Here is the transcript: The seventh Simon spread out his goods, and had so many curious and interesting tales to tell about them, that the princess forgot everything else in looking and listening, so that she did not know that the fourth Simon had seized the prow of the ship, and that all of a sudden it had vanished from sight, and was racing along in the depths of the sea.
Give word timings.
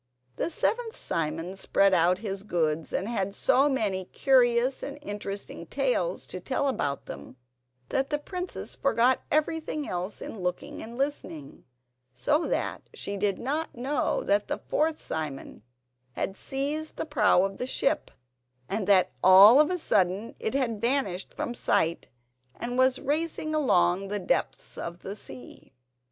The 0.37 0.49
seventh 0.49 0.95
Simon 0.95 1.55
spread 1.55 1.93
out 1.93 2.17
his 2.25 2.41
goods, 2.41 2.91
and 2.91 3.07
had 3.07 3.35
so 3.35 3.69
many 3.69 4.05
curious 4.05 4.81
and 4.81 4.97
interesting 5.03 5.67
tales 5.67 6.25
to 6.25 6.39
tell 6.39 6.67
about 6.67 7.05
them, 7.05 7.37
that 7.89 8.09
the 8.09 8.17
princess 8.17 8.75
forgot 8.75 9.21
everything 9.29 9.87
else 9.87 10.19
in 10.19 10.39
looking 10.39 10.81
and 10.81 10.97
listening, 10.97 11.65
so 12.15 12.47
that 12.47 12.81
she 12.95 13.15
did 13.15 13.37
not 13.37 13.75
know 13.75 14.23
that 14.23 14.47
the 14.47 14.57
fourth 14.57 14.97
Simon 14.97 15.61
had 16.13 16.35
seized 16.35 16.95
the 16.95 17.05
prow 17.05 17.43
of 17.43 17.57
the 17.57 17.67
ship, 17.67 18.09
and 18.67 18.87
that 18.87 19.11
all 19.23 19.59
of 19.59 19.69
a 19.69 19.77
sudden 19.77 20.33
it 20.39 20.55
had 20.55 20.81
vanished 20.81 21.31
from 21.31 21.53
sight, 21.53 22.07
and 22.55 22.75
was 22.75 22.97
racing 22.99 23.53
along 23.53 24.01
in 24.01 24.07
the 24.07 24.17
depths 24.17 24.79
of 24.79 25.03
the 25.03 25.15
sea. 25.15 25.73